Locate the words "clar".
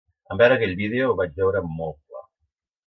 2.01-2.29